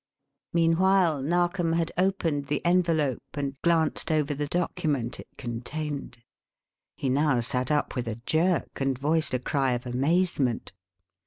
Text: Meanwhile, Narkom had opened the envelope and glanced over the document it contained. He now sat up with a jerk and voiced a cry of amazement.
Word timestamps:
Meanwhile, 0.51 1.21
Narkom 1.21 1.73
had 1.73 1.91
opened 1.95 2.47
the 2.47 2.65
envelope 2.65 3.21
and 3.35 3.61
glanced 3.61 4.11
over 4.11 4.33
the 4.33 4.47
document 4.47 5.19
it 5.19 5.27
contained. 5.37 6.23
He 6.95 7.07
now 7.07 7.39
sat 7.41 7.69
up 7.69 7.93
with 7.95 8.07
a 8.07 8.15
jerk 8.25 8.81
and 8.81 8.97
voiced 8.97 9.35
a 9.35 9.39
cry 9.39 9.73
of 9.73 9.85
amazement. 9.85 10.71